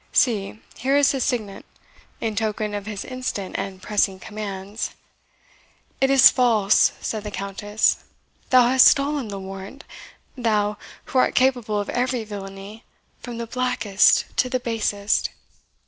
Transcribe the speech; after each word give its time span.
See, 0.11 0.59
here 0.77 0.97
is 0.97 1.11
his 1.11 1.23
signet, 1.23 1.63
in 2.19 2.35
token 2.35 2.73
of 2.73 2.87
his 2.87 3.05
instant 3.05 3.53
and 3.55 3.83
pressing 3.83 4.19
commands." 4.19 4.95
"It 6.01 6.09
is 6.09 6.31
false!" 6.31 6.93
said 7.01 7.23
the 7.23 7.29
Countess; 7.29 8.03
"thou 8.49 8.69
hast 8.69 8.87
stolen 8.87 9.27
the 9.27 9.39
warrant 9.39 9.83
thou, 10.35 10.79
who 11.05 11.19
art 11.19 11.35
capable 11.35 11.79
of 11.79 11.87
every 11.91 12.23
villainy, 12.23 12.83
from 13.19 13.37
the 13.37 13.45
blackest 13.45 14.25
to 14.37 14.49
the 14.49 14.59
basest!" 14.59 15.29